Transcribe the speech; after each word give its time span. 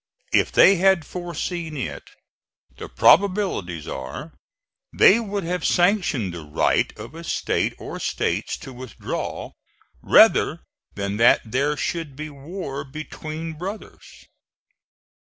If 0.33 0.51
they 0.51 0.77
had 0.77 1.05
foreseen 1.05 1.77
it, 1.77 2.01
the 2.75 2.89
probabilities 2.89 3.87
are 3.87 4.33
they 4.91 5.19
would 5.19 5.43
have 5.43 5.63
sanctioned 5.63 6.33
the 6.33 6.43
right 6.43 6.91
of 6.97 7.13
a 7.13 7.23
State 7.23 7.75
or 7.77 7.99
States 7.99 8.57
to 8.65 8.73
withdraw 8.73 9.51
rather 10.01 10.61
than 10.95 11.17
that 11.17 11.41
there 11.45 11.77
should 11.77 12.15
be 12.15 12.31
war 12.31 12.83
between 12.83 13.53
brothers. 13.53 14.25